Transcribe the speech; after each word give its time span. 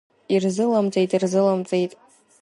Ирзыламҵеит 0.33 1.11
ирзыламҵеит. 1.15 1.91